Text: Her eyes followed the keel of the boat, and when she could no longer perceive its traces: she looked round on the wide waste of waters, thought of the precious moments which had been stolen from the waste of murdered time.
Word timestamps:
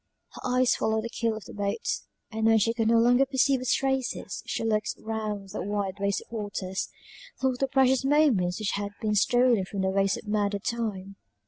Her 0.33 0.41
eyes 0.43 0.73
followed 0.73 1.03
the 1.03 1.09
keel 1.09 1.37
of 1.37 1.43
the 1.45 1.53
boat, 1.53 1.99
and 2.31 2.47
when 2.47 2.57
she 2.57 2.73
could 2.73 2.87
no 2.87 2.97
longer 2.97 3.23
perceive 3.23 3.61
its 3.61 3.75
traces: 3.75 4.41
she 4.47 4.63
looked 4.63 4.95
round 4.97 5.51
on 5.53 5.61
the 5.61 5.61
wide 5.61 5.99
waste 5.99 6.21
of 6.25 6.31
waters, 6.31 6.89
thought 7.39 7.49
of 7.49 7.59
the 7.59 7.67
precious 7.67 8.03
moments 8.03 8.57
which 8.57 8.71
had 8.71 8.93
been 8.99 9.13
stolen 9.13 9.63
from 9.63 9.81
the 9.81 9.89
waste 9.91 10.17
of 10.17 10.27
murdered 10.27 10.63
time. 10.63 11.17